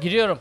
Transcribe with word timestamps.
Giriyorum. 0.00 0.38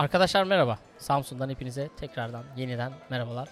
Arkadaşlar 0.00 0.44
merhaba. 0.44 0.78
Samsun'dan 0.98 1.48
hepinize 1.48 1.88
tekrardan 1.96 2.44
yeniden 2.56 2.92
merhabalar. 3.10 3.48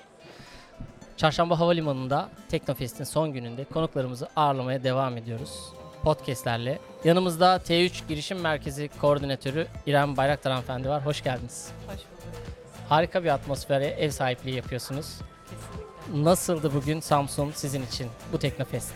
Çarşamba 1.16 1.60
Havalimanı'nda 1.60 2.28
Teknofest'in 2.48 3.04
son 3.04 3.32
gününde 3.32 3.64
konuklarımızı 3.64 4.28
ağırlamaya 4.36 4.84
devam 4.84 5.16
ediyoruz. 5.16 5.72
Podcast'lerle. 6.02 6.78
Yanımızda 7.04 7.56
T3 7.56 8.08
Girişim 8.08 8.41
Merkezi 8.41 8.91
Koordinatörü 9.00 9.66
İrem 9.86 10.16
Bayraktar 10.16 10.52
hanımefendi 10.52 10.88
var. 10.88 11.06
Hoş 11.06 11.22
geldiniz. 11.22 11.70
Hoş 11.86 11.94
bulduk. 11.94 12.02
Harika 12.88 13.24
bir 13.24 13.28
atmosfere 13.28 13.86
ev 13.86 14.10
sahipliği 14.10 14.56
yapıyorsunuz. 14.56 15.19
Kesinlikle. 15.50 16.24
Nasıldı 16.24 16.74
bugün 16.74 17.00
Samsun 17.00 17.52
sizin 17.54 17.86
için 17.86 18.08
bu 18.32 18.38
Teknofest? 18.38 18.94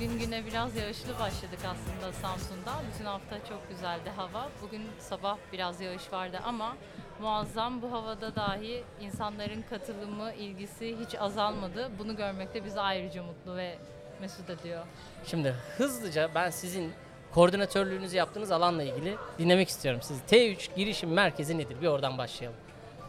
Bugün 0.00 0.18
güne 0.18 0.46
biraz 0.46 0.76
yağışlı 0.76 1.18
başladık 1.18 1.58
aslında 1.58 2.12
Samsun'da. 2.12 2.72
Bütün 2.92 3.04
hafta 3.04 3.36
çok 3.48 3.68
güzeldi 3.68 4.10
hava. 4.16 4.48
Bugün 4.62 4.82
sabah 4.98 5.38
biraz 5.52 5.80
yağış 5.80 6.12
vardı 6.12 6.40
ama 6.44 6.76
muazzam 7.20 7.82
bu 7.82 7.92
havada 7.92 8.36
dahi 8.36 8.84
insanların 9.00 9.64
katılımı, 9.70 10.32
ilgisi 10.32 10.96
hiç 11.00 11.14
azalmadı. 11.20 11.90
Bunu 11.98 12.16
görmek 12.16 12.54
de 12.54 12.64
bizi 12.64 12.80
ayrıca 12.80 13.22
mutlu 13.22 13.56
ve 13.56 13.78
mesut 14.20 14.50
ediyor. 14.50 14.84
Şimdi 15.26 15.54
hızlıca 15.76 16.30
ben 16.34 16.50
sizin 16.50 16.92
koordinatörlüğünüzü 17.34 18.16
yaptığınız 18.16 18.52
alanla 18.52 18.82
ilgili 18.82 19.16
dinlemek 19.38 19.68
istiyorum 19.68 20.00
sizi. 20.02 20.20
T3 20.24 20.76
Girişim 20.76 21.12
Merkezi 21.12 21.58
nedir? 21.58 21.76
Bir 21.82 21.86
oradan 21.86 22.18
başlayalım. 22.18 22.58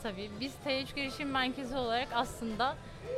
Tabii 0.04 0.30
biz 0.40 0.54
T3 0.66 0.96
Girişim 0.96 1.32
Merkezi 1.32 1.76
olarak 1.76 2.08
aslında 2.14 2.76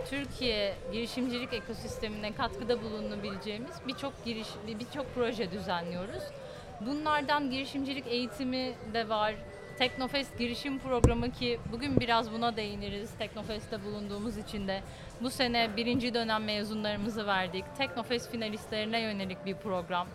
Türkiye 0.09 0.75
girişimcilik 0.91 1.53
ekosistemine 1.53 2.35
katkıda 2.35 2.83
bulunabileceğimiz 2.83 3.71
birçok 3.87 4.25
giriş 4.25 4.47
birçok 4.67 5.15
proje 5.15 5.51
düzenliyoruz. 5.51 6.23
Bunlardan 6.81 7.51
girişimcilik 7.51 8.07
eğitimi 8.07 8.73
de 8.93 9.09
var. 9.09 9.35
Teknofest 9.77 10.37
girişim 10.37 10.79
programı 10.79 11.31
ki 11.31 11.59
bugün 11.71 11.99
biraz 11.99 12.31
buna 12.31 12.57
değiniriz. 12.57 13.11
Teknofest'te 13.17 13.83
bulunduğumuz 13.83 14.37
için 14.37 14.67
de 14.67 14.81
bu 15.21 15.29
sene 15.29 15.77
birinci 15.77 16.13
dönem 16.13 16.43
mezunlarımızı 16.43 17.27
verdik. 17.27 17.65
Teknofest 17.77 18.31
finalistlerine 18.31 19.01
yönelik 19.01 19.45
bir 19.45 19.55
program. 19.55 20.07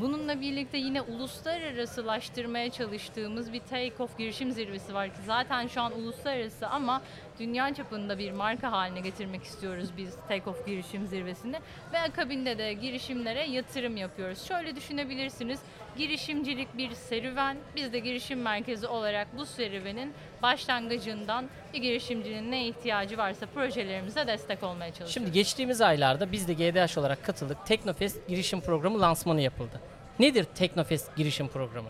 Bununla 0.00 0.40
birlikte 0.40 0.78
yine 0.78 1.00
uluslararasılaştırmaya 1.00 2.70
çalıştığımız 2.70 3.52
bir 3.52 3.60
Take-Off 3.60 4.08
girişim 4.18 4.52
zirvesi 4.52 4.94
var 4.94 5.08
ki 5.08 5.20
zaten 5.26 5.66
şu 5.66 5.80
an 5.80 5.92
uluslararası 5.98 6.68
ama 6.68 7.02
dünya 7.38 7.74
çapında 7.74 8.18
bir 8.18 8.32
marka 8.32 8.72
haline 8.72 9.00
getirmek 9.00 9.42
istiyoruz 9.42 9.88
biz 9.96 10.14
Take-Off 10.28 10.66
girişim 10.66 11.06
zirvesini 11.06 11.56
ve 11.92 11.98
akabinde 11.98 12.58
de 12.58 12.72
girişimlere 12.72 13.46
yatırım 13.46 13.96
yapıyoruz. 13.96 14.42
Şöyle 14.48 14.76
düşünebilirsiniz 14.76 15.60
girişimcilik 15.96 16.76
bir 16.76 16.90
serüven. 16.92 17.56
Biz 17.76 17.92
de 17.92 17.98
girişim 17.98 18.42
merkezi 18.42 18.86
olarak 18.86 19.38
bu 19.38 19.46
serüvenin 19.46 20.12
başlangıcından 20.42 21.48
bir 21.72 21.78
girişimcinin 21.78 22.50
ne 22.50 22.68
ihtiyacı 22.68 23.18
varsa 23.18 23.46
projelerimize 23.46 24.26
destek 24.26 24.62
olmaya 24.62 24.88
çalışıyoruz. 24.88 25.14
Şimdi 25.14 25.32
geçtiğimiz 25.32 25.80
aylarda 25.80 26.32
biz 26.32 26.48
de 26.48 26.54
GDH 26.54 26.98
olarak 26.98 27.24
katıldık. 27.24 27.66
Teknofest 27.66 28.28
girişim 28.28 28.60
programı 28.60 29.00
lansmanı 29.00 29.40
yapıldı. 29.40 29.80
Nedir 30.20 30.44
Teknofest 30.44 31.16
girişim 31.16 31.48
programı? 31.48 31.88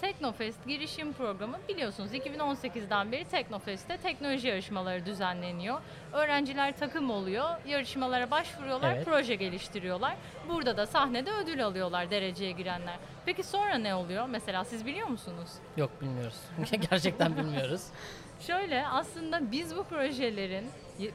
Teknofest 0.00 0.66
girişim 0.66 1.12
programı 1.12 1.58
biliyorsunuz 1.68 2.14
2018'den 2.14 3.12
beri 3.12 3.24
Teknofest'te 3.24 3.96
teknoloji 3.96 4.48
yarışmaları 4.48 5.06
düzenleniyor. 5.06 5.80
Öğrenciler 6.12 6.78
takım 6.78 7.10
oluyor, 7.10 7.48
yarışmalara 7.68 8.30
başvuruyorlar, 8.30 8.94
Evet. 8.94 9.04
proje 9.04 9.34
geliştiriyorlar. 9.34 10.16
Burada 10.48 10.76
da 10.76 10.86
sahnede 10.86 11.30
ödül 11.32 11.64
alıyorlar 11.66 12.10
dereceye 12.10 12.52
girenler. 12.52 12.96
Peki 13.26 13.42
sonra 13.42 13.74
ne 13.78 13.94
oluyor? 13.94 14.26
Mesela 14.26 14.64
siz 14.64 14.86
biliyor 14.86 15.08
musunuz? 15.08 15.48
Yok 15.76 15.90
bilmiyoruz. 16.00 16.36
Gerçekten 16.90 17.36
bilmiyoruz. 17.36 17.82
Şöyle 18.46 18.86
aslında 18.86 19.50
biz 19.52 19.76
bu 19.76 19.84
projelerin 19.84 20.70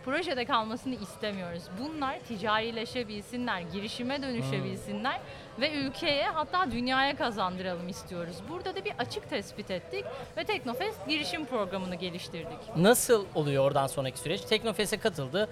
projede 0.05 0.45
kalmasını 0.45 0.95
istemiyoruz. 0.95 1.63
Bunlar 1.79 2.19
ticarileşebilsinler, 2.19 3.61
girişime 3.61 4.21
dönüşebilsinler 4.21 5.19
ve 5.59 5.71
ülkeye 5.73 6.23
hatta 6.23 6.71
dünyaya 6.71 7.15
kazandıralım 7.15 7.89
istiyoruz. 7.89 8.35
Burada 8.49 8.75
da 8.75 8.85
bir 8.85 8.93
açık 8.99 9.29
tespit 9.29 9.71
ettik 9.71 10.05
ve 10.37 10.43
Teknofest 10.43 11.07
girişim 11.07 11.45
programını 11.45 11.95
geliştirdik. 11.95 12.57
Nasıl 12.75 13.25
oluyor 13.35 13.63
oradan 13.63 13.87
sonraki 13.87 14.19
süreç? 14.19 14.41
Teknofest'e 14.41 14.97
katıldı. 14.97 15.49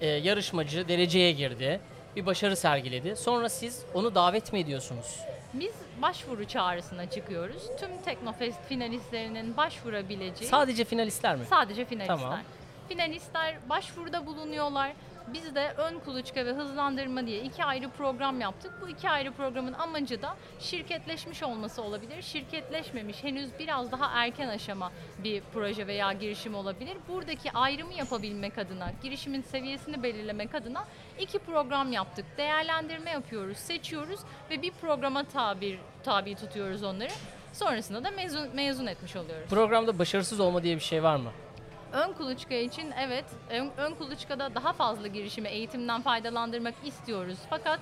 Ee, 0.00 0.06
yarışmacı 0.06 0.88
dereceye 0.88 1.32
girdi. 1.32 1.80
Bir 2.18 2.26
başarı 2.26 2.56
sergiledi. 2.56 3.16
Sonra 3.16 3.48
siz 3.48 3.82
onu 3.94 4.14
davet 4.14 4.52
mi 4.52 4.58
ediyorsunuz? 4.58 5.20
Biz 5.54 5.72
başvuru 6.02 6.44
çağrısına 6.44 7.10
çıkıyoruz. 7.10 7.62
Tüm 7.80 7.90
Teknofest 8.04 8.58
finalistlerinin 8.68 9.56
başvurabileceği 9.56 10.50
Sadece 10.50 10.84
finalistler 10.84 11.36
mi? 11.36 11.44
Sadece 11.50 11.84
finalistler. 11.84 12.18
Tamam. 12.18 12.38
Finalistler 12.88 13.56
başvuruda 13.68 14.26
bulunuyorlar. 14.26 14.92
Biz 15.32 15.54
de 15.54 15.72
ön 15.76 15.98
kuluçka 15.98 16.46
ve 16.46 16.52
hızlandırma 16.52 17.26
diye 17.26 17.42
iki 17.42 17.64
ayrı 17.64 17.88
program 17.88 18.40
yaptık. 18.40 18.72
Bu 18.82 18.88
iki 18.88 19.10
ayrı 19.10 19.32
programın 19.32 19.72
amacı 19.72 20.22
da 20.22 20.36
şirketleşmiş 20.60 21.42
olması 21.42 21.82
olabilir. 21.82 22.22
Şirketleşmemiş, 22.22 23.24
henüz 23.24 23.58
biraz 23.58 23.92
daha 23.92 24.22
erken 24.24 24.48
aşama 24.48 24.92
bir 25.24 25.42
proje 25.52 25.86
veya 25.86 26.12
girişim 26.12 26.54
olabilir. 26.54 26.96
Buradaki 27.08 27.52
ayrımı 27.52 27.92
yapabilmek 27.92 28.58
adına, 28.58 28.92
girişimin 29.02 29.42
seviyesini 29.42 30.02
belirlemek 30.02 30.54
adına 30.54 30.84
iki 31.18 31.38
program 31.38 31.92
yaptık. 31.92 32.26
Değerlendirme 32.36 33.10
yapıyoruz, 33.10 33.56
seçiyoruz 33.56 34.20
ve 34.50 34.62
bir 34.62 34.70
programa 34.70 35.24
tabir 35.24 35.78
tabi 36.04 36.34
tutuyoruz 36.34 36.82
onları. 36.82 37.12
Sonrasında 37.52 38.04
da 38.04 38.10
mezun, 38.10 38.48
mezun 38.54 38.86
etmiş 38.86 39.16
oluyoruz. 39.16 39.48
Programda 39.50 39.98
başarısız 39.98 40.40
olma 40.40 40.62
diye 40.62 40.76
bir 40.76 40.80
şey 40.80 41.02
var 41.02 41.16
mı? 41.16 41.30
Ön 41.92 42.12
kuluçka 42.12 42.54
için 42.54 42.92
evet, 43.00 43.24
ön, 43.50 43.70
ön 43.76 43.94
kuluçkada 43.94 44.54
daha 44.54 44.72
fazla 44.72 45.06
girişimi 45.06 45.48
eğitimden 45.48 46.02
faydalandırmak 46.02 46.74
istiyoruz. 46.84 47.38
Fakat 47.50 47.80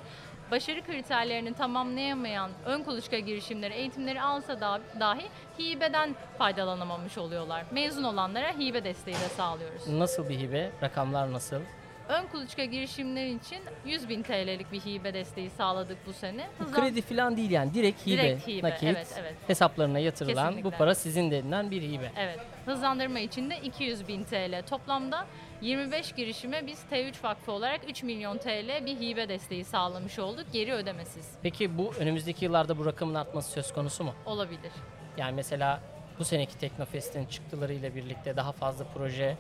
başarı 0.51 0.83
kriterlerini 0.87 1.55
tamamlayamayan 1.55 2.51
ön 2.65 2.83
kuluçka 2.83 3.19
girişimleri 3.19 3.75
eğitimleri 3.75 4.23
alsa 4.23 4.61
da, 4.61 4.81
dahi 5.01 5.27
hibeden 5.59 6.15
faydalanamamış 6.39 7.19
oluyorlar. 7.19 7.65
Mezun 7.71 8.05
olanlara 8.05 8.59
hibe 8.59 8.85
desteği 8.85 9.15
de 9.15 9.29
sağlıyoruz. 9.37 9.89
Nasıl 9.89 10.29
bir 10.29 10.39
hibe? 10.39 10.71
Rakamlar 10.83 11.33
nasıl? 11.33 11.61
Ön 12.09 12.27
kuluçka 12.27 12.65
girişimler 12.65 13.27
için 13.27 13.59
100 13.87 14.09
bin 14.09 14.23
TL'lik 14.23 14.73
bir 14.73 14.81
hibe 14.81 15.15
desteği 15.15 15.51
sağladık 15.51 15.99
bu 16.07 16.13
sene. 16.13 16.49
Bu 16.61 16.65
Hızlan- 16.65 16.81
kredi 16.81 17.03
falan 17.03 17.37
değil 17.37 17.51
yani 17.51 17.75
direkt 17.75 18.07
hibe, 18.07 18.23
Direkt 18.23 18.47
hibe, 18.49 18.69
nakit 18.69 18.83
evet, 18.85 19.15
evet. 19.21 19.35
hesaplarına 19.47 19.99
yatırılan 19.99 20.47
bu 20.53 20.57
Kesinlikle. 20.57 20.79
para 20.79 20.95
sizin 20.95 21.31
denilen 21.31 21.71
bir 21.71 21.83
hibe. 21.83 22.11
Evet. 22.17 22.41
Hızlandırma 22.67 23.19
için 23.19 23.51
de 23.51 23.57
200 23.63 24.09
bin 24.09 24.25
TL. 24.25 24.63
Toplamda 24.71 25.27
25 25.61 26.13
girişime 26.13 26.67
biz 26.67 26.83
T3 26.91 27.25
Vakfı 27.25 27.53
olarak 27.53 27.81
3 27.91 28.03
milyon 28.03 28.39
TL 28.39 28.87
bir 28.87 29.01
hibe 29.01 29.29
desteği 29.29 29.65
sağlamış 29.65 30.19
olduk. 30.19 30.45
Geri 30.53 30.73
ödemesiz. 30.73 31.31
Peki 31.43 31.79
bu 31.79 31.93
önümüzdeki 31.99 32.45
yıllarda 32.45 32.79
bu 32.79 32.87
rakamın 32.87 33.15
artması 33.15 33.51
söz 33.51 33.73
konusu 33.73 34.05
mu? 34.05 34.15
Olabilir. 34.27 34.73
Yani 35.19 35.35
mesela 35.35 35.81
bu 36.19 36.25
seneki 36.25 36.59
Teknofest'in 36.59 37.27
çıktılarıyla 37.27 37.95
birlikte 37.95 38.37
daha 38.37 38.53
fazla 38.53 38.85
proje 38.95 39.37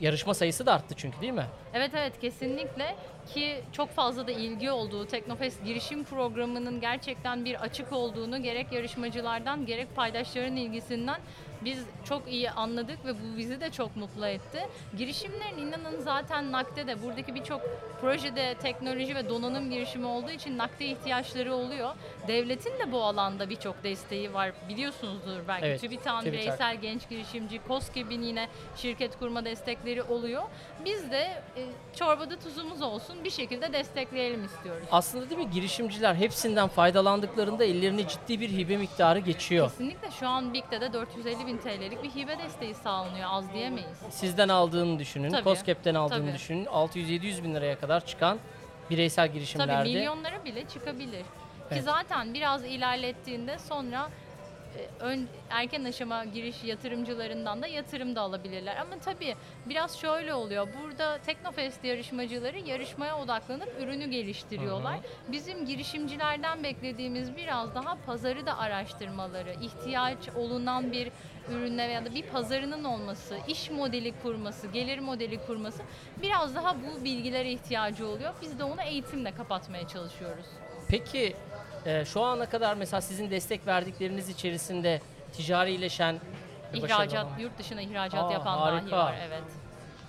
yarışma 0.00 0.34
sayısı 0.34 0.66
da 0.66 0.74
arttı 0.74 0.94
çünkü 0.96 1.20
değil 1.20 1.32
mi? 1.32 1.46
Evet 1.74 1.90
evet 1.94 2.20
kesinlikle 2.20 2.96
ki 3.34 3.56
çok 3.72 3.90
fazla 3.90 4.26
da 4.26 4.30
ilgi 4.32 4.70
olduğu 4.70 5.06
Teknofest 5.06 5.64
girişim 5.64 6.04
programının 6.04 6.80
gerçekten 6.80 7.44
bir 7.44 7.62
açık 7.62 7.92
olduğunu 7.92 8.42
gerek 8.42 8.72
yarışmacılardan 8.72 9.66
gerek 9.66 9.96
paydaşların 9.96 10.56
ilgisinden 10.56 11.20
Biz 11.64 11.84
çok 12.04 12.28
iyi 12.32 12.50
anladık 12.50 13.04
ve 13.04 13.14
bu 13.14 13.38
bizi 13.38 13.60
de 13.60 13.70
çok 13.70 13.96
mutlu 13.96 14.26
etti. 14.26 14.68
Girişimlerin 14.96 15.58
inanın 15.58 16.00
zaten 16.00 16.52
nakde 16.52 16.86
de 16.86 17.02
buradaki 17.02 17.34
birçok 17.34 17.60
projede 18.00 18.54
teknoloji 18.54 19.14
ve 19.14 19.28
donanım 19.28 19.70
girişimi 19.70 20.06
olduğu 20.06 20.30
için 20.30 20.58
nakde 20.58 20.86
ihtiyaçları 20.86 21.54
oluyor. 21.54 21.94
Devletin 22.28 22.70
de 22.78 22.92
bu 22.92 23.04
alanda 23.04 23.50
birçok 23.50 23.84
desteği 23.84 24.34
var. 24.34 24.52
Biliyorsunuzdur 24.68 25.48
belki. 25.48 25.66
Evet, 25.66 25.80
TÜBİTAK, 25.80 26.24
TÜBİTAK. 26.24 26.42
bireysel 26.42 26.76
genç 26.76 27.08
girişimci, 27.08 27.58
KOSGEB'in 27.68 28.22
yine 28.22 28.48
şirket 28.76 29.18
kurma 29.18 29.44
destekleri 29.44 30.02
oluyor. 30.02 30.42
Biz 30.84 31.10
de 31.10 31.42
e, 31.56 31.62
çorbada 31.96 32.38
tuzumuz 32.38 32.82
olsun 32.82 33.24
bir 33.24 33.30
şekilde 33.30 33.72
destekleyelim 33.72 34.44
istiyoruz. 34.44 34.86
Aslında 34.92 35.30
değil 35.30 35.40
mi 35.40 35.50
girişimciler 35.50 36.14
hepsinden 36.14 36.68
faydalandıklarında 36.68 37.64
ellerine 37.64 38.08
ciddi 38.08 38.40
bir 38.40 38.48
hibe 38.50 38.76
miktarı 38.76 39.18
geçiyor. 39.18 39.70
Kesinlikle 39.70 40.10
şu 40.10 40.28
an 40.28 40.54
BİK'te 40.54 40.80
de 40.80 40.92
450 40.92 41.46
bin 41.46 41.49
TL'lik 41.58 42.02
bir 42.02 42.10
hibe 42.10 42.38
desteği 42.38 42.74
sağlanıyor. 42.74 43.28
Az 43.32 43.52
diyemeyiz. 43.52 43.98
Sizden 44.10 44.48
aldığını 44.48 44.98
düşünün, 44.98 45.30
Tabii, 45.30 45.44
COSGAP'ten 45.44 45.94
aldığını 45.94 46.26
tabii. 46.26 46.34
düşünün. 46.34 46.64
600-700 46.64 47.42
bin 47.44 47.54
liraya 47.54 47.78
kadar 47.80 48.06
çıkan 48.06 48.38
bireysel 48.90 49.32
girişimlerde. 49.32 49.72
Tabii 49.74 49.88
milyonlara 49.94 50.44
bile 50.44 50.68
çıkabilir. 50.68 51.22
Ki 51.22 51.26
Evet. 51.70 51.84
zaten 51.84 52.34
biraz 52.34 52.64
ilerlettiğinde 52.64 53.58
sonra 53.58 54.08
ön, 55.00 55.28
erken 55.50 55.84
aşama 55.84 56.24
giriş 56.24 56.64
yatırımcılarından 56.64 57.62
da 57.62 57.66
yatırım 57.66 58.16
da 58.16 58.20
alabilirler. 58.20 58.76
Ama 58.76 58.98
tabii 59.04 59.36
biraz 59.66 59.98
şöyle 59.98 60.34
oluyor. 60.34 60.68
Burada 60.82 61.18
Teknofest 61.18 61.84
yarışmacıları 61.84 62.58
yarışmaya 62.58 63.18
odaklanıp 63.18 63.72
ürünü 63.80 64.10
geliştiriyorlar. 64.10 64.98
Bizim 65.28 65.66
girişimcilerden 65.66 66.62
beklediğimiz 66.62 67.36
biraz 67.36 67.74
daha 67.74 67.98
pazarı 68.06 68.46
da 68.46 68.58
araştırmaları, 68.58 69.54
ihtiyaç 69.60 70.28
olunan 70.36 70.92
bir 70.92 71.10
ürüne 71.50 71.88
veya 71.88 72.04
da 72.04 72.14
bir 72.14 72.22
pazarının 72.22 72.84
olması, 72.84 73.38
iş 73.48 73.70
modeli 73.70 74.14
kurması, 74.22 74.66
gelir 74.66 74.98
modeli 74.98 75.46
kurması 75.46 75.82
biraz 76.22 76.54
daha 76.54 76.76
bu 76.76 77.04
bilgilere 77.04 77.52
ihtiyacı 77.52 78.06
oluyor. 78.06 78.34
Biz 78.42 78.58
de 78.58 78.64
onu 78.64 78.82
eğitimle 78.82 79.34
kapatmaya 79.34 79.88
çalışıyoruz. 79.88 80.46
Peki 80.88 81.36
e, 81.86 82.04
şu 82.04 82.22
ana 82.22 82.46
kadar 82.48 82.74
mesela 82.76 83.00
sizin 83.00 83.30
destek 83.30 83.66
verdikleriniz 83.66 84.28
içerisinde 84.28 85.00
ticarileşen 85.32 86.14
başarılı 86.72 86.86
İhracat, 86.86 87.24
olan- 87.26 87.38
yurt 87.38 87.58
dışına 87.58 87.80
ihracat 87.82 88.24
Aa, 88.24 88.32
yapan 88.32 88.60
dahi 88.60 88.70
harika. 88.80 88.96
var. 88.98 89.14
Evet. 89.28 89.42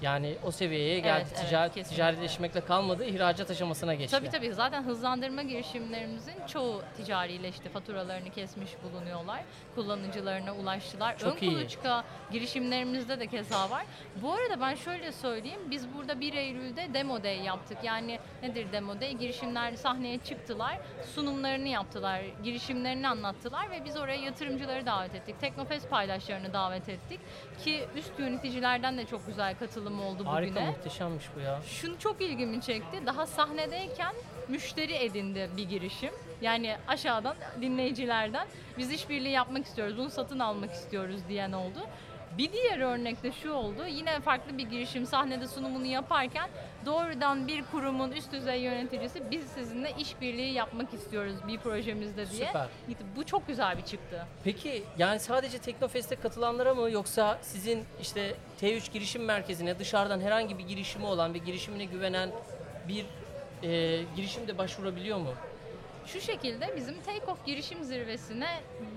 Yani 0.02 0.36
o 0.44 0.52
seviyeye 0.52 1.00
geldi. 1.00 1.24
Evet, 1.28 1.34
evet, 1.38 1.48
Ticaret, 1.50 1.74
kesinlikle. 1.74 1.90
ticarileşmekle 1.96 2.62
kalmadı, 2.62 3.06
ihracat 3.06 3.52
aşamasına 3.52 3.94
geçti. 3.94 4.18
Tabii 4.18 4.30
tabii 4.30 4.54
zaten 4.54 4.84
hızlandırma 4.84 5.44
girişimlerimizin 5.44 6.34
çoğu 6.48 6.82
ticarileşti. 6.98 7.70
Faturalarını 7.70 8.30
kesmiş 8.30 8.72
bulunuyorlar. 8.84 9.42
Kullanıcılarına 9.76 10.56
ulaştılar. 10.56 11.18
Çok 11.18 11.34
Ön 11.38 11.42
iyi. 11.42 11.52
kuluçka 11.54 12.04
girişimlerimizde 12.32 13.20
de 13.20 13.28
keza 13.28 13.70
var. 13.70 13.86
Bu 14.22 14.34
arada 14.34 14.62
ben 14.62 14.76
şöyle 14.76 15.12
söyleyeyim. 15.12 15.60
Biz 15.72 15.94
burada 15.94 16.20
1 16.20 16.34
Eylül'de 16.34 16.94
Demo 16.94 17.24
Day 17.24 17.40
yaptık. 17.42 17.78
Yani 17.84 18.20
nedir 18.44 18.72
Demo 18.72 19.02
Day? 19.02 19.12
Girişimler 19.14 19.76
sahneye 19.76 20.18
çıktılar. 20.18 20.78
Sunumlarını 21.16 21.68
yaptılar. 21.68 22.22
Girişimlerini 22.44 23.08
anlattılar 23.08 23.72
ve 23.72 23.86
biz 23.86 23.98
oraya 23.98 24.22
yatırımcıları 24.22 24.86
davet 24.86 25.16
ettik. 25.16 25.40
Teknofest 25.40 25.90
paydaşlarını 25.90 26.54
davet 26.54 26.90
ettik. 26.90 27.20
Ki 27.64 27.88
üst 27.96 28.20
yöneticilerden 28.20 28.98
de 28.98 29.06
çok 29.06 29.28
güzel 29.28 29.56
katılım 29.60 29.91
oldu 30.00 30.26
Harika, 30.26 30.56
bugüne. 30.56 30.70
muhteşemmiş 30.70 31.26
bu 31.36 31.40
ya. 31.40 31.60
Şunu 31.68 32.00
çok 32.00 32.22
ilgimi 32.22 32.62
çekti. 32.62 33.06
Daha 33.06 33.26
sahnedeyken 33.26 34.16
müşteri 34.48 34.94
edindi 34.94 35.50
bir 35.58 35.64
girişim. 35.70 36.12
Yani 36.42 36.76
aşağıdan 36.88 37.36
dinleyicilerden 37.62 38.48
biz 38.78 38.92
işbirliği 38.92 39.32
yapmak 39.32 39.66
istiyoruz, 39.66 39.98
bunu 39.98 40.10
satın 40.10 40.40
almak 40.40 40.72
istiyoruz 40.74 41.22
diyen 41.30 41.52
oldu. 41.52 41.80
Bir 42.38 42.52
diğer 42.54 42.80
örnekte 42.80 43.32
şu 43.32 43.52
oldu. 43.52 43.86
Yine 43.88 44.20
farklı 44.20 44.58
bir 44.58 44.64
girişim 44.64 45.06
sahnede 45.06 45.48
sunumunu 45.48 45.86
yaparken 45.86 46.50
doğrudan 46.86 47.48
bir 47.48 47.64
kurumun 47.72 48.12
üst 48.12 48.32
düzey 48.32 48.62
yöneticisi 48.62 49.32
biz 49.32 49.46
sizinle 49.46 49.94
işbirliği 50.00 50.54
yapmak 50.54 50.94
istiyoruz 50.94 51.36
bir 51.48 51.58
projemizde 51.58 52.30
diye. 52.30 52.48
Süper. 52.48 52.68
Bu 53.16 53.26
çok 53.26 53.48
güzel 53.48 53.78
bir 53.78 53.84
çıktı. 53.84 54.26
Peki 54.44 54.84
yani 54.98 55.20
sadece 55.20 55.58
Teknofest'e 55.58 56.16
katılanlara 56.16 56.74
mı 56.74 56.92
yoksa 56.92 57.40
sizin 57.42 57.84
işte 58.02 58.36
T3 58.62 58.92
girişim 58.92 59.26
merkezine 59.26 59.80
dışarıdan 59.80 60.20
herhangi 60.22 60.58
bir 60.58 60.64
girişimi 60.68 61.06
olan 61.06 61.34
ve 61.34 61.38
girişimine 61.38 61.86
güvenen 61.86 62.30
bir 62.88 63.06
e, 63.64 64.04
girişim 64.16 64.48
de 64.48 64.58
başvurabiliyor 64.58 65.18
mu? 65.18 65.34
Şu 66.06 66.22
şekilde 66.22 66.76
bizim 66.76 66.96
Take-Off 66.96 67.46
girişim 67.46 67.84
zirvesine 67.84 68.48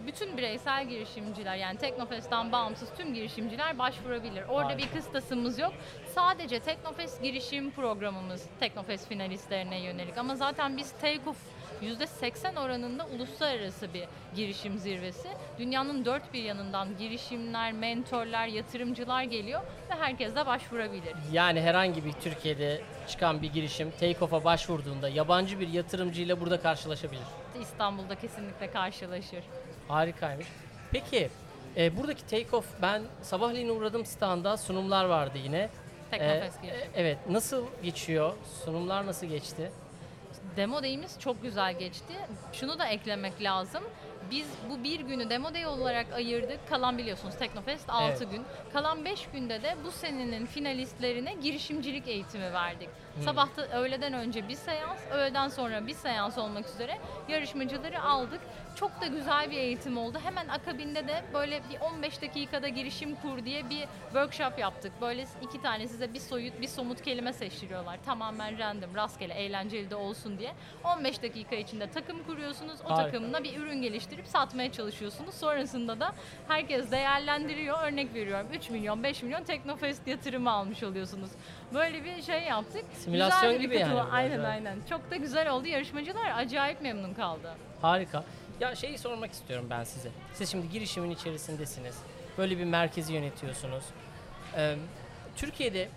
bütün 0.07 0.37
bireysel 0.37 0.89
girişimciler 0.89 1.57
yani 1.57 1.79
Teknofest'ten 1.79 2.53
bağımsız 2.53 2.89
tüm 2.97 3.15
girişimciler 3.15 3.79
başvurabilir. 3.79 4.43
Orada 4.49 4.69
Harika. 4.69 4.79
bir 4.79 4.89
kıstasımız 5.01 5.59
yok. 5.59 5.73
Sadece 6.15 6.61
Teknofest 6.61 7.23
girişim 7.23 7.71
programımız 7.71 8.47
Teknofest 8.61 9.09
finalistlerine 9.09 9.81
yönelik. 9.81 10.19
Ama 10.19 10.37
zaten 10.37 10.77
biz 10.77 10.93
Take-Off 11.03 11.37
%80 11.83 12.61
oranında 12.61 13.07
uluslararası 13.07 13.95
bir 13.95 14.05
girişim 14.37 14.79
zirvesi. 14.79 15.29
Dünyanın 15.59 16.05
dört 16.05 16.33
bir 16.33 16.43
yanından 16.43 16.89
girişimler, 16.99 17.73
mentorlar, 17.73 18.47
yatırımcılar 18.47 19.23
geliyor 19.23 19.61
ve 19.91 19.95
herkes 19.95 20.35
de 20.37 20.47
başvurabilir. 20.47 21.15
Yani 21.33 21.61
herhangi 21.61 22.05
bir 22.05 22.13
Türkiye'de 22.13 22.81
çıkan 23.09 23.43
bir 23.43 23.53
girişim 23.53 23.89
take-off'a 24.01 24.45
başvurduğunda 24.45 25.09
yabancı 25.09 25.61
bir 25.61 25.69
yatırımcıyla 25.69 26.41
burada 26.41 26.61
karşılaşabilir. 26.61 27.23
İstanbul'da 27.61 28.15
kesinlikle 28.15 28.71
karşılaşır. 28.71 29.45
Harikaymış. 29.89 30.47
Peki 30.93 31.29
e, 31.77 31.97
buradaki 31.97 32.23
take-off 32.37 32.65
ben 32.83 33.03
sabahleyin 33.23 33.69
uğradım 33.69 34.07
standa 34.07 34.57
sunumlar 34.57 35.05
vardı 35.05 35.39
yine. 35.45 35.69
Teknofest 36.11 36.59
E, 36.65 36.67
girişim. 36.67 36.83
e, 36.83 37.01
evet 37.01 37.19
nasıl 37.31 37.67
geçiyor? 37.83 38.35
Sunumlar 38.65 39.07
nasıl 39.07 39.27
geçti? 39.27 39.71
Demo 40.57 40.83
Day'imiz 40.83 41.21
çok 41.21 41.43
güzel 41.43 41.79
geçti. 41.79 42.13
Şunu 42.53 42.79
da 42.79 42.87
eklemek 42.87 43.43
lazım. 43.43 43.85
Biz 44.31 44.47
bu 44.71 44.85
bir 44.85 45.01
günü 45.01 45.31
Demo 45.31 45.55
Day 45.55 45.67
olarak 45.67 46.13
ayırdık. 46.13 46.69
Kalan 46.69 46.99
biliyorsunuz 46.99 47.35
Teknofest 47.39 47.91
6 47.91 48.05
Evet. 48.25 48.31
gün. 48.33 48.45
Kalan 48.73 49.05
5 49.05 49.27
günde 49.33 49.63
de 49.63 49.77
bu 49.85 49.91
senenin 49.91 50.47
finalistlerine 50.47 51.35
girişimcilik 51.35 52.09
eğitimi 52.09 52.53
verdik. 52.53 52.89
Hmm. 53.15 53.23
Sabahta 53.23 53.63
öğleden 53.63 54.13
önce 54.13 54.49
bir 54.49 54.55
seans, 54.55 54.99
öğleden 55.13 55.49
sonra 55.49 55.87
bir 55.87 55.95
seans 55.95 56.39
olmak 56.39 56.69
üzere 56.69 56.99
yarışmacıları 57.29 58.03
aldık. 58.03 58.41
Çok 58.77 59.01
da 59.01 59.07
güzel 59.07 59.51
bir 59.51 59.57
eğitim 59.57 59.99
oldu. 59.99 60.19
Hemen 60.25 60.49
akabinde 60.49 61.09
de 61.09 61.25
böyle 61.35 61.61
bir 61.71 61.81
15 61.81 62.23
dakikada 62.23 62.69
girişim 62.69 63.17
kur 63.17 63.45
diye 63.45 63.71
bir 63.71 63.85
workshop 64.03 64.59
yaptık. 64.59 64.93
Böyle 65.01 65.27
iki 65.43 65.63
tane 65.63 65.89
size 65.89 66.15
bir 66.15 66.21
soyut, 66.21 66.61
bir 66.61 66.69
somut 66.69 67.03
kelime 67.03 67.33
seçtiriyorlar. 67.33 67.99
Tamamen 68.05 68.59
random, 68.59 68.95
rastgele, 68.95 69.35
eğlenceli 69.35 69.91
de 69.91 69.97
olsun 69.97 70.39
diye. 70.39 70.53
15 70.85 71.23
dakika 71.23 71.57
içinde 71.57 71.91
takım 71.91 72.23
kuruyorsunuz. 72.25 72.81
O 72.85 72.91
Harika. 72.91 73.05
takımla 73.05 73.45
bir 73.45 73.57
ürün 73.57 73.83
geliştirip 73.83 74.27
satmaya 74.27 74.73
çalışıyorsunuz. 74.73 75.35
Sonrasında 75.35 76.01
da 76.01 76.13
herkes 76.49 76.91
değerlendiriyor. 76.91 77.83
Örnek 77.83 78.15
veriyorum 78.15 78.47
3 78.55 78.71
milyon, 78.71 79.03
5 79.03 79.23
milyon 79.23 79.45
Teknofest 79.45 80.07
yatırımı 80.07 80.51
almış 80.51 80.83
oluyorsunuz. 80.83 81.31
Böyle 81.75 82.05
bir 82.05 82.23
şey 82.23 82.43
yaptık. 82.43 82.85
Simülasyon 82.95 83.41
Güzel 83.53 83.55
bir 83.55 83.65
gibi 83.65 83.75
yani 83.79 83.91
katılım. 83.91 84.07
bu, 84.11 84.15
Aynen 84.15 84.39
acayip. 84.39 84.49
aynen. 84.67 84.79
Çok 84.91 85.11
da 85.11 85.17
güzel 85.17 85.51
oldu. 85.51 85.67
Yarışmacılar 85.67 86.33
acayip 86.37 86.81
memnun 86.83 87.15
kaldı. 87.15 87.55
Harika. 87.83 88.25
Ya 88.61 88.75
şeyi 88.75 88.99
sormak 88.99 89.33
istiyorum 89.33 89.67
ben 89.71 89.85
size. 89.85 90.11
Siz 90.35 90.51
şimdi 90.51 90.69
girişimin 90.69 91.11
içerisindesiniz. 91.11 91.99
Böyle 92.39 92.59
bir 92.59 92.65
merkezi 92.65 93.13
yönetiyorsunuz. 93.13 93.85
Ee, 94.57 94.77
Türkiye'de 95.37 95.89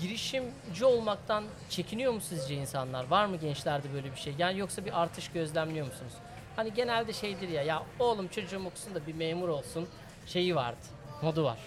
girişimci 0.00 0.84
olmaktan 0.84 1.44
çekiniyor 1.70 2.12
mu 2.12 2.20
sizce 2.20 2.54
insanlar? 2.54 3.06
Var 3.08 3.26
mı 3.26 3.36
gençlerde 3.36 3.92
böyle 3.94 4.12
bir 4.12 4.16
şey? 4.16 4.34
Yani 4.38 4.58
yoksa 4.58 4.84
bir 4.84 5.02
artış 5.02 5.28
gözlemliyor 5.28 5.86
musunuz? 5.86 6.12
Hani 6.56 6.74
genelde 6.74 7.12
şeydir 7.12 7.48
ya, 7.48 7.62
ya 7.62 7.82
oğlum 7.98 8.28
çocuğum 8.28 8.66
okusun 8.66 8.94
da 8.94 9.06
bir 9.06 9.14
memur 9.14 9.48
olsun 9.48 9.88
şeyi 10.26 10.56
vardı. 10.56 10.78
Modu 11.22 11.44
var. 11.44 11.58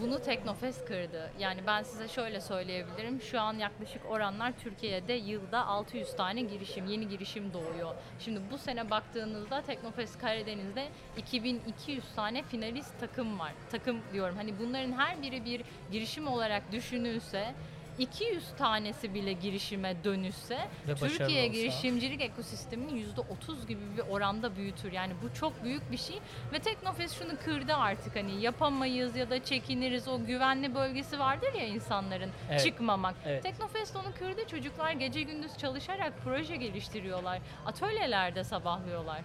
Bunu 0.00 0.22
Teknofest 0.22 0.84
kırdı. 0.84 1.30
Yani 1.38 1.60
ben 1.66 1.82
size 1.82 2.08
şöyle 2.08 2.40
söyleyebilirim. 2.40 3.20
Şu 3.20 3.40
an 3.40 3.54
yaklaşık 3.54 4.10
oranlar 4.10 4.52
Türkiye'de 4.58 5.12
yılda 5.12 5.66
600 5.66 6.16
tane 6.16 6.42
girişim, 6.42 6.86
yeni 6.86 7.08
girişim 7.08 7.52
doğuyor. 7.52 7.94
Şimdi 8.18 8.40
bu 8.50 8.58
sene 8.58 8.90
baktığınızda 8.90 9.62
Teknofest 9.62 10.18
Karadeniz'de 10.18 10.88
2200 11.16 12.04
tane 12.16 12.42
finalist 12.42 13.00
takım 13.00 13.38
var. 13.38 13.52
Takım 13.70 14.00
diyorum. 14.12 14.36
Hani 14.36 14.58
bunların 14.58 14.92
her 14.92 15.22
biri 15.22 15.44
bir 15.44 15.62
girişim 15.92 16.26
olarak 16.28 16.72
düşünülse 16.72 17.54
200 18.02 18.44
tanesi 18.58 19.14
bile 19.14 19.32
girişime 19.32 20.04
dönüşse 20.04 20.58
Ve 20.88 20.94
Türkiye 20.94 21.42
olsa. 21.42 21.46
girişimcilik 21.46 22.20
ekosistemini 22.20 23.00
%30 23.02 23.66
gibi 23.68 23.80
bir 23.96 24.02
oranda 24.10 24.56
büyütür. 24.56 24.92
Yani 24.92 25.12
bu 25.22 25.34
çok 25.34 25.64
büyük 25.64 25.92
bir 25.92 25.96
şey 25.96 26.16
ve 26.52 26.58
Teknofest 26.58 27.18
şunu 27.18 27.32
kırdı 27.44 27.74
artık 27.74 28.16
hani 28.16 28.40
yapamayız 28.42 29.16
ya 29.16 29.30
da 29.30 29.44
çekiniriz 29.44 30.08
o 30.08 30.24
güvenli 30.24 30.74
bölgesi 30.74 31.18
vardır 31.18 31.52
ya 31.54 31.66
insanların 31.66 32.30
Evet. 32.50 32.64
çıkmamak. 32.64 33.14
Evet. 33.26 33.42
Teknofest 33.42 33.96
onu 33.96 34.14
kırdı. 34.18 34.40
Çocuklar 34.50 34.92
gece 34.92 35.22
gündüz 35.22 35.56
çalışarak 35.58 36.12
proje 36.24 36.56
geliştiriyorlar. 36.56 37.38
Atölyelerde 37.66 38.44
sabahlıyorlar. 38.44 39.20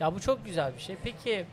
Ya 0.00 0.14
bu 0.14 0.20
çok 0.20 0.44
güzel 0.44 0.74
bir 0.74 0.80
şey. 0.80 0.96
Peki 1.04 1.46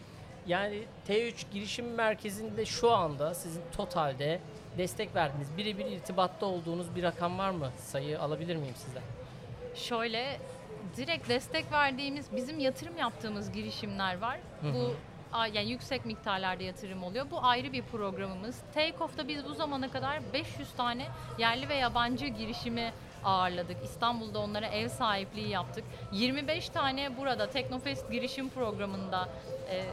Yani 0.47 0.83
T3 1.07 1.33
girişim 1.53 1.93
merkezinde 1.93 2.65
şu 2.65 2.91
anda 2.91 3.33
sizin 3.33 3.61
totalde 3.77 4.39
destek 4.77 5.15
verdiğiniz, 5.15 5.57
birebir 5.57 5.85
irtibatta 5.85 6.45
olduğunuz 6.45 6.95
bir 6.95 7.03
rakam 7.03 7.38
var 7.38 7.49
mı? 7.49 7.69
Sayı 7.77 8.21
alabilir 8.21 8.55
miyim 8.55 8.75
sizden? 8.77 9.03
Şöyle 9.75 10.38
direkt 10.97 11.29
destek 11.29 11.71
verdiğimiz, 11.71 12.25
bizim 12.35 12.59
yatırım 12.59 12.97
yaptığımız 12.97 13.51
girişimler 13.51 14.21
var. 14.21 14.39
Bu 14.73 14.93
yani 15.53 15.69
yüksek 15.71 16.05
miktarlarda 16.05 16.63
yatırım 16.63 17.03
oluyor. 17.03 17.25
Bu 17.31 17.43
ayrı 17.43 17.73
bir 17.73 17.81
programımız. 17.81 18.61
Takeoff'ta 18.73 19.27
biz 19.27 19.45
bu 19.45 19.53
zamana 19.53 19.91
kadar 19.91 20.19
500 20.33 20.71
tane 20.77 21.05
yerli 21.38 21.69
ve 21.69 21.75
yabancı 21.75 22.27
girişimi 22.27 22.91
ağırladık. 23.23 23.77
İstanbul'da 23.83 24.39
onlara 24.39 24.67
ev 24.67 24.88
sahipliği 24.89 25.49
yaptık. 25.49 25.83
25 26.11 26.69
tane 26.69 27.17
burada 27.17 27.49
Teknofest 27.49 28.11
girişim 28.11 28.49
programında 28.49 29.29
e, 29.69 29.85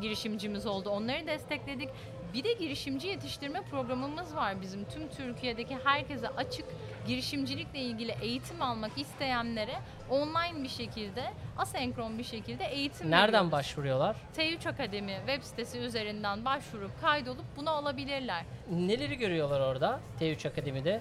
girişimcimiz 0.00 0.66
oldu. 0.66 0.90
Onları 0.90 1.26
destekledik. 1.26 1.88
Bir 2.34 2.44
de 2.44 2.52
girişimci 2.52 3.08
yetiştirme 3.08 3.62
programımız 3.62 4.36
var 4.36 4.60
bizim. 4.62 4.84
Tüm 4.84 5.08
Türkiye'deki 5.08 5.78
herkese 5.84 6.28
açık 6.28 6.64
girişimcilikle 7.06 7.78
ilgili 7.78 8.14
eğitim 8.22 8.62
almak 8.62 8.98
isteyenlere 8.98 9.74
online 10.10 10.62
bir 10.62 10.68
şekilde, 10.68 11.24
asenkron 11.58 12.18
bir 12.18 12.24
şekilde 12.24 12.64
eğitim 12.64 13.10
Nereden 13.10 13.32
veriyoruz. 13.32 13.52
başvuruyorlar? 13.52 14.16
T3 14.36 14.68
Akademi 14.68 15.16
web 15.26 15.42
sitesi 15.42 15.78
üzerinden 15.78 16.44
başvurup 16.44 17.00
kaydolup 17.00 17.44
bunu 17.56 17.70
alabilirler. 17.70 18.44
Neleri 18.72 19.18
görüyorlar 19.18 19.60
orada 19.60 20.00
T3 20.20 20.48
Akademi'de? 20.48 21.00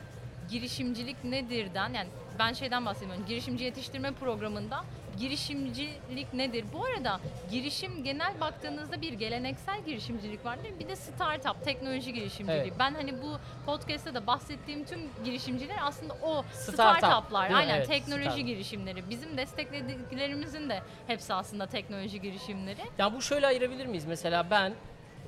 Girişimcilik 0.49 1.23
nedirden 1.23 1.93
yani 1.93 2.09
ben 2.39 2.53
şeyden 2.53 2.85
bahsediyorum. 2.85 3.25
Girişimci 3.27 3.63
yetiştirme 3.63 4.11
programında 4.11 4.83
girişimcilik 5.19 6.33
nedir? 6.33 6.65
Bu 6.73 6.85
arada 6.85 7.19
girişim 7.51 8.03
genel 8.03 8.39
baktığınızda 8.41 9.01
bir 9.01 9.13
geleneksel 9.13 9.81
girişimcilik 9.85 10.45
vardır. 10.45 10.69
Bir 10.79 10.87
de 10.87 10.95
startup, 10.95 11.65
teknoloji 11.65 12.13
girişimciliği. 12.13 12.61
Evet. 12.61 12.73
Ben 12.79 12.93
hani 12.93 13.21
bu 13.21 13.37
podcast'te 13.65 14.13
de 14.13 14.27
bahsettiğim 14.27 14.85
tüm 14.85 14.99
girişimciler 15.25 15.75
aslında 15.81 16.13
o 16.23 16.43
Startup, 16.53 16.73
startuplar. 16.97 17.41
değil 17.43 17.51
mi? 17.51 17.57
Aynen 17.57 17.75
Evet, 17.77 17.87
teknoloji 17.87 18.23
startup. 18.29 18.45
girişimleri. 18.47 19.09
Bizim 19.09 19.37
desteklediklerimizin 19.37 20.69
de 20.69 20.81
hepsi 21.07 21.33
aslında 21.33 21.65
teknoloji 21.65 22.21
girişimleri. 22.21 22.81
Ya 22.97 23.13
bu 23.13 23.21
şöyle 23.21 23.47
ayırabilir 23.47 23.85
miyiz? 23.85 24.05
Mesela 24.05 24.49
ben 24.51 24.73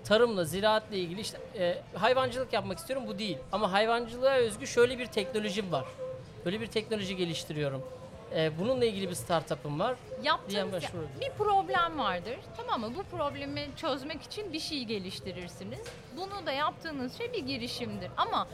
tarımla, 0.05 0.43
ziraatle 0.45 0.97
ilgili 0.97 1.21
işte 1.21 1.37
e, 1.59 1.81
hayvancılık 1.97 2.53
yapmak 2.53 2.77
istiyorum 2.77 3.07
bu 3.07 3.19
değil. 3.19 3.37
Ama 3.51 3.71
hayvancılığa 3.71 4.35
özgü 4.35 4.67
şöyle 4.67 4.97
bir 4.99 5.05
teknolojim 5.05 5.71
var. 5.71 5.85
Böyle 6.45 6.61
bir 6.61 6.67
teknoloji 6.67 7.15
geliştiriyorum. 7.15 7.83
E, 8.35 8.59
bununla 8.59 8.85
ilgili 8.85 9.09
bir 9.09 9.15
startup'ım 9.15 9.79
var. 9.79 9.95
Yaptığınız 10.23 10.83
bir 11.21 11.29
problem 11.29 11.99
vardır. 11.99 12.35
Tamam 12.57 12.81
mı? 12.81 12.95
Bu 12.95 13.17
problemi 13.17 13.69
çözmek 13.75 14.21
için 14.21 14.53
bir 14.53 14.59
şey 14.59 14.83
geliştirirsiniz. 14.83 15.79
Bunu 16.17 16.45
da 16.45 16.51
yaptığınız 16.51 17.17
şey 17.17 17.33
bir 17.33 17.45
girişimdir. 17.45 18.11
Ama 18.17 18.47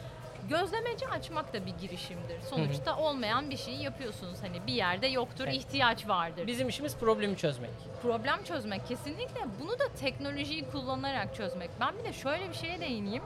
gözlemeci 0.50 1.08
açmak 1.08 1.54
da 1.54 1.66
bir 1.66 1.74
girişimdir. 1.82 2.42
Sonuçta 2.50 2.98
olmayan 2.98 3.50
bir 3.50 3.58
şeyi 3.58 3.84
yapıyorsunuz. 3.84 4.40
Hani 4.42 4.68
bir 4.68 4.74
yerde 4.74 5.08
yoktur, 5.08 5.44
Evet. 5.48 5.56
ihtiyaç 5.56 6.08
vardır. 6.08 6.48
Bizim 6.48 6.70
işimiz 6.70 6.98
problemi 6.98 7.38
çözmek. 7.38 7.70
problem 8.02 8.44
çözmek 8.44 8.88
kesinlikle. 8.88 9.42
Bunu 9.62 9.80
da 9.80 9.88
teknolojiyi 10.00 10.66
kullanarak 10.72 11.36
çözmek. 11.36 11.70
Ben 11.80 11.98
bir 11.98 12.04
de 12.04 12.14
şöyle 12.14 12.50
bir 12.50 12.56
şeye 12.56 12.80
değineyim. 12.80 13.24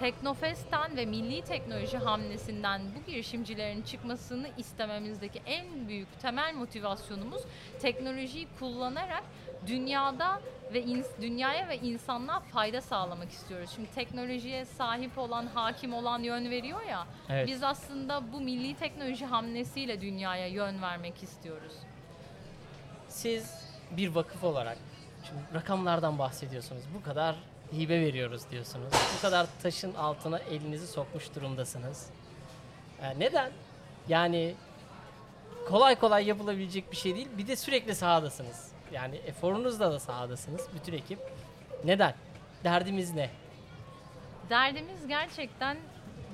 Teknofest'ten 0.00 0.96
ve 0.96 1.06
milli 1.06 1.42
teknoloji 1.42 1.98
hamlesinden 1.98 2.82
bu 2.96 3.10
girişimcilerin 3.10 3.82
çıkmasını 3.82 4.48
istememizdeki 4.58 5.42
en 5.46 5.88
büyük 5.88 6.20
temel 6.20 6.54
motivasyonumuz 6.54 7.42
teknolojiyi 7.80 8.48
kullanarak 8.58 9.22
dünyada 9.66 10.40
ve 10.74 10.84
dünyaya 11.20 11.68
ve 11.68 11.78
insanlığa 11.78 12.40
fayda 12.40 12.80
sağlamak 12.80 13.30
istiyoruz. 13.30 13.70
Şimdi 13.74 13.90
teknolojiye 13.90 14.64
sahip 14.64 15.18
olan, 15.18 15.46
hakim 15.46 15.94
olan 15.94 16.22
yön 16.22 16.50
veriyor 16.50 16.82
ya. 16.82 17.06
Evet. 17.28 17.48
Biz 17.48 17.62
aslında 17.62 18.32
bu 18.32 18.40
milli 18.40 18.74
teknoloji 18.74 19.26
hamlesiyle 19.26 20.00
dünyaya 20.00 20.46
yön 20.46 20.82
vermek 20.82 21.22
istiyoruz. 21.22 21.72
Siz 23.08 23.54
bir 23.90 24.08
vakıf 24.08 24.44
olarak 24.44 24.78
şimdi 25.28 25.40
rakamlardan 25.54 26.18
bahsediyorsunuz. 26.18 26.82
Bu 26.94 27.02
kadar 27.02 27.36
hibe 27.72 28.00
veriyoruz 28.00 28.42
diyorsunuz. 28.50 28.92
Bu 29.16 29.22
kadar 29.22 29.46
taşın 29.62 29.94
altına 29.94 30.38
elinizi 30.38 30.86
sokmuş 30.86 31.34
durumdasınız. 31.34 32.10
E, 33.02 33.18
neden? 33.18 33.52
Yani 34.08 34.54
kolay 35.68 35.94
kolay 35.94 36.26
yapılabilecek 36.26 36.92
bir 36.92 36.96
şey 36.96 37.14
değil. 37.14 37.28
Bir 37.38 37.46
de 37.46 37.56
sürekli 37.56 37.94
sahadasınız. 37.94 38.72
Yani 38.92 39.16
eforunuzla 39.16 39.92
da 39.92 39.98
sahadasınız 39.98 40.68
bütün 40.74 40.92
ekip. 40.92 41.18
Neden? 41.84 42.14
Derdimiz 42.64 43.14
ne? 43.14 43.30
Derdimiz 44.50 45.06
gerçekten 45.08 45.76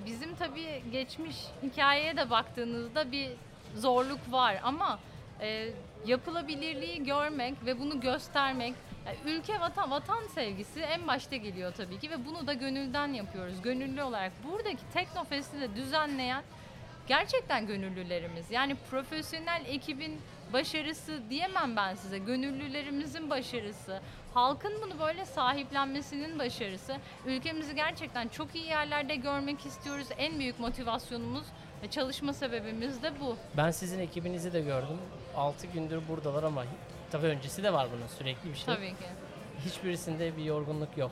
bizim 0.06 0.34
tabii 0.34 0.82
geçmiş 0.92 1.36
hikayeye 1.62 2.16
de 2.16 2.30
baktığınızda 2.30 3.12
bir 3.12 3.30
zorluk 3.74 4.20
var 4.30 4.60
ama 4.62 4.98
e, 5.40 5.68
yapılabilirliği 6.06 7.04
görmek 7.04 7.54
ve 7.66 7.80
bunu 7.80 8.00
göstermek 8.00 8.74
yani 9.06 9.16
ülke 9.26 9.60
vatan 9.60 9.90
vatan 9.90 10.26
sevgisi 10.34 10.80
en 10.80 11.06
başta 11.06 11.36
geliyor 11.36 11.72
tabii 11.76 11.98
ki 11.98 12.10
ve 12.10 12.26
bunu 12.26 12.46
da 12.46 12.52
gönülden 12.52 13.12
yapıyoruz. 13.12 13.62
Gönüllü 13.62 14.02
olarak 14.02 14.32
buradaki 14.44 14.90
Teknofest'i 14.94 15.60
de 15.60 15.76
düzenleyen 15.76 16.42
gerçekten 17.06 17.66
gönüllülerimiz. 17.66 18.50
Yani 18.50 18.76
profesyonel 18.90 19.62
ekibin 19.66 20.20
başarısı 20.52 21.20
diyemem 21.30 21.76
ben 21.76 21.94
size. 21.94 22.18
Gönüllülerimizin 22.18 23.30
başarısı. 23.30 24.00
Halkın 24.34 24.72
bunu 24.82 25.00
böyle 25.00 25.24
sahiplenmesinin 25.24 26.38
başarısı. 26.38 26.96
Ülkemizi 27.26 27.74
gerçekten 27.74 28.28
çok 28.28 28.54
iyi 28.54 28.66
yerlerde 28.66 29.16
görmek 29.16 29.66
istiyoruz. 29.66 30.06
En 30.18 30.38
büyük 30.38 30.60
motivasyonumuz 30.60 31.44
ve 31.82 31.90
çalışma 31.90 32.32
sebebimiz 32.32 33.02
de 33.02 33.20
bu. 33.20 33.36
Ben 33.56 33.70
sizin 33.70 33.98
ekibinizi 33.98 34.52
de 34.52 34.60
gördüm. 34.60 34.98
6 35.36 35.66
gündür 35.66 36.00
buradalar 36.08 36.42
ama 36.42 36.64
tabii 37.10 37.26
öncesi 37.26 37.62
de 37.62 37.72
var 37.72 37.88
bunun 37.96 38.06
sürekli 38.06 38.50
bir 38.50 38.54
şey. 38.56 38.74
Tabii 38.74 38.90
ki. 38.90 39.06
Hiçbirisinde 39.64 40.36
bir 40.36 40.44
yorgunluk 40.44 40.98
yok. 40.98 41.10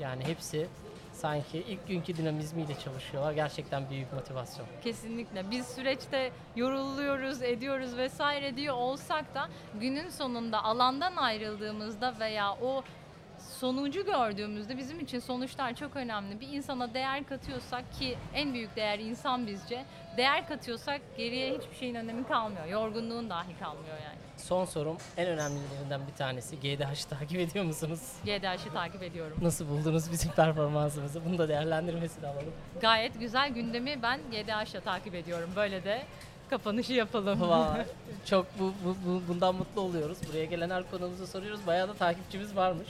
Yani 0.00 0.24
hepsi 0.24 0.68
sanki 1.12 1.58
ilk 1.58 1.88
günkü 1.88 2.16
dinamizmiyle 2.16 2.78
çalışıyorlar. 2.78 3.32
Gerçekten 3.32 3.90
büyük 3.90 4.12
motivasyon. 4.12 4.66
Kesinlikle. 4.84 5.50
Biz 5.50 5.66
süreçte 5.66 6.30
yoruluyoruz, 6.56 7.42
ediyoruz 7.42 7.96
vesaire 7.96 8.56
diyor 8.56 8.74
olsak 8.74 9.34
da 9.34 9.48
günün 9.80 10.08
sonunda 10.08 10.64
alandan 10.64 11.16
ayrıldığımızda 11.16 12.14
veya 12.20 12.52
o 12.52 12.84
sonucu 13.50 14.04
gördüğümüzde 14.04 14.78
bizim 14.78 15.00
için 15.00 15.18
sonuçlar 15.18 15.74
çok 15.74 15.96
önemli. 15.96 16.40
Bir 16.40 16.48
insana 16.48 16.94
değer 16.94 17.24
katıyorsak 17.26 17.92
ki 17.92 18.18
en 18.34 18.54
büyük 18.54 18.76
değer 18.76 18.98
insan 18.98 19.46
bizce. 19.46 19.84
Değer 20.16 20.48
katıyorsak 20.48 21.00
geriye 21.16 21.58
hiçbir 21.58 21.76
şeyin 21.76 21.94
önemi 21.94 22.26
kalmıyor. 22.26 22.66
Yorgunluğun 22.66 23.30
dahi 23.30 23.58
kalmıyor 23.58 23.96
yani. 24.04 24.18
Son 24.36 24.64
sorum 24.64 24.96
en 25.16 25.26
önemlilerinden 25.28 26.00
bir 26.06 26.12
tanesi. 26.14 26.56
GDH'ı 26.60 27.08
takip 27.18 27.38
ediyor 27.40 27.64
musunuz? 27.64 28.00
GDH'i 28.24 28.72
takip 28.72 29.02
ediyorum. 29.02 29.36
Nasıl 29.42 29.68
buldunuz 29.68 30.12
bizim 30.12 30.30
performansımızı? 30.32 31.24
Bunu 31.24 31.38
da 31.38 31.48
değerlendirmesini 31.48 32.26
alalım. 32.26 32.52
Gayet 32.80 33.20
güzel 33.20 33.50
gündemi 33.50 34.02
ben 34.02 34.20
GDH'la 34.30 34.80
takip 34.80 35.14
ediyorum. 35.14 35.50
Böyle 35.56 35.84
de 35.84 36.02
kapanışı 36.50 36.92
yapalım. 36.92 37.40
Vay, 37.40 37.84
Çok 38.26 38.46
bu, 38.58 38.72
bu, 38.84 38.96
bu- 39.06 39.22
bundan 39.28 39.54
mutlu 39.54 39.80
oluyoruz. 39.80 40.18
Buraya 40.28 40.44
gelen 40.44 40.70
her 40.70 40.90
konumuzu 40.90 41.26
soruyoruz. 41.26 41.66
Bayağı 41.66 41.88
da 41.88 41.94
takipçimiz 41.94 42.56
varmış. 42.56 42.88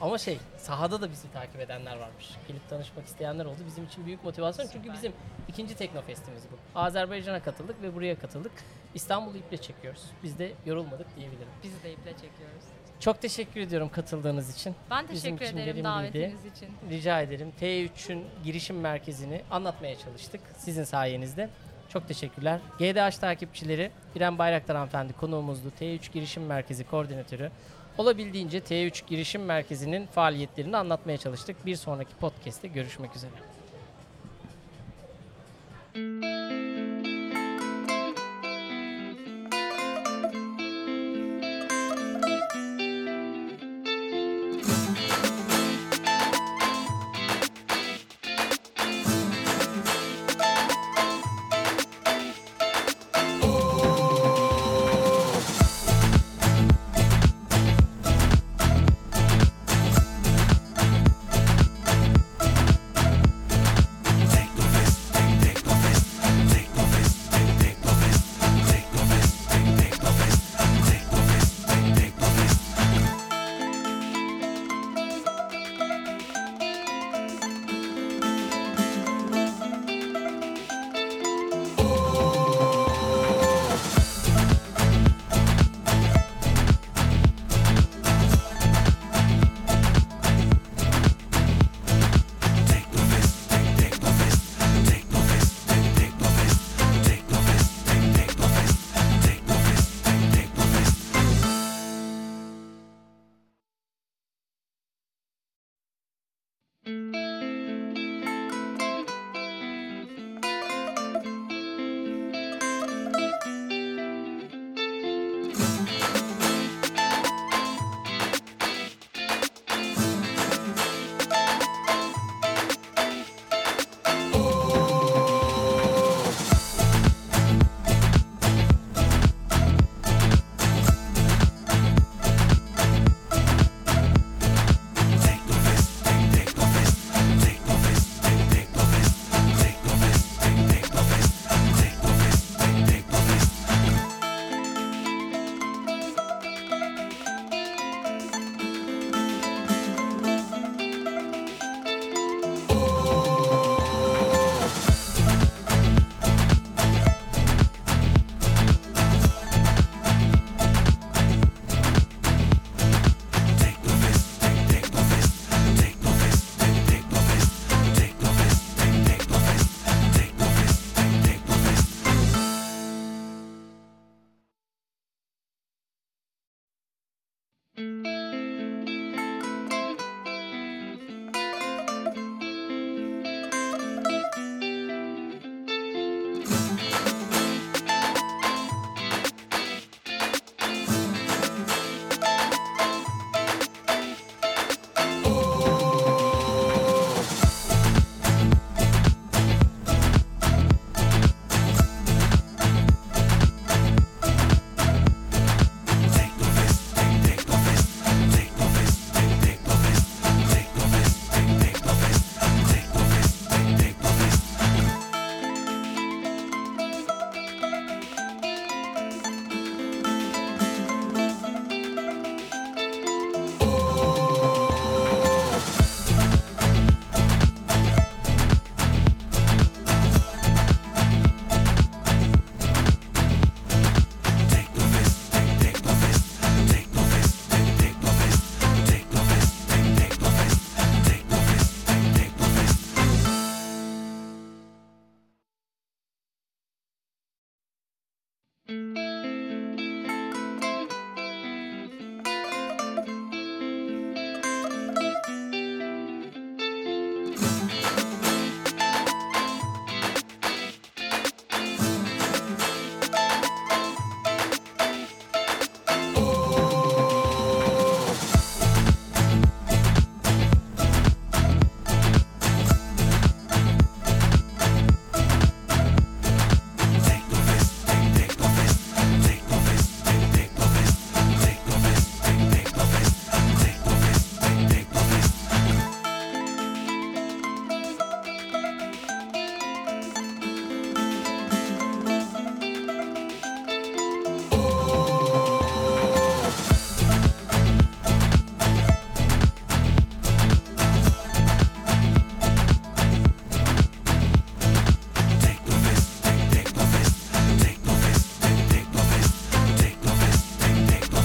Ama 0.00 0.18
şey, 0.18 0.38
sahada 0.58 1.00
da 1.00 1.10
bizi 1.10 1.32
takip 1.32 1.60
edenler 1.60 1.96
varmış. 1.96 2.30
Gelip 2.48 2.68
tanışmak 2.68 3.06
isteyenler 3.06 3.44
oldu. 3.44 3.58
Bizim 3.66 3.84
için 3.84 4.06
büyük 4.06 4.24
motivasyon. 4.24 4.66
Çünkü 4.72 4.92
bizim 4.92 5.12
ikinci 5.48 5.74
Teknofestimiz 5.76 6.42
bu. 6.52 6.78
Azerbaycan'a 6.78 7.42
katıldık 7.42 7.82
ve 7.82 7.94
buraya 7.94 8.18
katıldık. 8.18 8.52
İstanbul'u 8.94 9.36
iple 9.36 9.56
çekiyoruz. 9.56 10.02
Biz 10.22 10.38
de 10.38 10.52
yorulmadık 10.66 11.16
diyebilirim. 11.16 11.48
Biz 11.62 11.82
de 11.82 11.92
iple 11.92 12.10
çekiyoruz. 12.12 12.64
Çok 13.00 13.22
teşekkür 13.22 13.60
ediyorum 13.60 13.88
katıldığınız 13.88 14.54
için. 14.56 14.74
Ben 14.90 15.08
Bizim 15.08 15.36
teşekkür 15.36 15.44
için 15.44 15.56
ederim 15.56 15.84
verimliydi. 15.84 16.22
davetiniz 16.24 16.56
için. 16.56 16.68
Rica 16.90 17.20
ederim. 17.20 17.52
T3'ün 17.60 18.24
girişim 18.44 18.80
merkezini 18.80 19.42
anlatmaya 19.50 19.98
çalıştık 19.98 20.40
sizin 20.58 20.84
sayenizde. 20.84 21.50
Çok 21.88 22.08
teşekkürler. 22.08 22.60
GDH 22.78 23.18
takipçileri 23.20 23.90
İrem 24.14 24.38
Bayraktar 24.38 24.76
hanımefendi 24.76 25.12
konuğumuzdu. 25.12 25.68
T3 25.80 26.12
Girişim 26.12 26.46
Merkezi 26.46 26.84
koordinatörü. 26.84 27.50
Olabildiğince 27.98 28.58
T3 28.58 29.06
Girişim 29.06 29.44
Merkezi'nin 29.44 30.06
faaliyetlerini 30.06 30.76
anlatmaya 30.76 31.18
çalıştık. 31.18 31.66
Bir 31.66 31.76
sonraki 31.76 32.14
podcast'te 32.14 32.68
görüşmek 32.68 33.16
üzere. 33.16 33.55